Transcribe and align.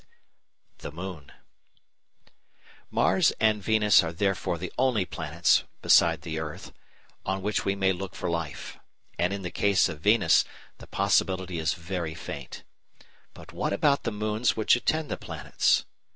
THE 0.79 0.91
MOON 0.91 1.31
Mars 2.89 3.33
and 3.39 3.61
Venus 3.61 4.01
are 4.01 4.11
therefore 4.11 4.57
the 4.57 4.73
only 4.75 5.05
planets, 5.05 5.63
besides 5.83 6.23
the 6.23 6.39
earth, 6.39 6.73
on 7.23 7.43
which 7.43 7.65
we 7.65 7.75
may 7.75 7.91
look 7.91 8.15
for 8.15 8.27
life; 8.27 8.79
and 9.19 9.31
in 9.31 9.43
the 9.43 9.51
case 9.51 9.87
of 9.89 9.99
Venus, 9.99 10.43
the 10.79 10.87
possibility 10.87 11.59
is 11.59 11.75
very 11.75 12.15
faint. 12.15 12.63
But 13.35 13.53
what 13.53 13.73
about 13.73 14.01
the 14.01 14.11
moons 14.11 14.57
which 14.57 14.75
attend 14.75 15.11
the 15.11 15.17
planets? 15.17 15.85